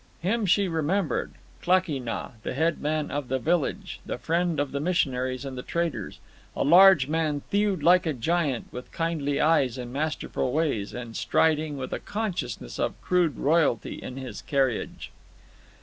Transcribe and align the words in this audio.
Him 0.21 0.47
she 0.47 0.67
remembered—Klakee 0.67 1.99
Nah, 2.01 2.29
the 2.41 2.55
headman 2.55 3.11
of 3.11 3.27
the 3.27 3.37
village, 3.37 3.99
the 4.03 4.17
friend 4.17 4.59
of 4.59 4.71
the 4.71 4.79
missionaries 4.79 5.45
and 5.45 5.55
the 5.55 5.61
traders, 5.61 6.17
a 6.55 6.63
large 6.63 7.07
man 7.07 7.41
thewed 7.51 7.83
like 7.83 8.07
a 8.07 8.13
giant, 8.13 8.65
with 8.73 8.91
kindly 8.91 9.39
eyes 9.39 9.77
and 9.77 9.93
masterful 9.93 10.51
ways, 10.53 10.95
and 10.95 11.15
striding 11.15 11.77
with 11.77 11.93
a 11.93 11.99
consciousness 11.99 12.79
of 12.79 12.99
crude 12.99 13.37
royalty 13.37 14.01
in 14.01 14.17
his 14.17 14.41
carriage. 14.41 15.11